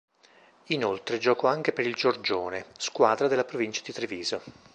Inoltre 0.69 1.19
giocò 1.19 1.47
anche 1.47 1.73
per 1.73 1.85
il 1.85 1.93
Giorgione, 1.93 2.65
squadra 2.79 3.27
della 3.27 3.43
Provincia 3.45 3.83
di 3.85 3.91
Treviso. 3.93 4.41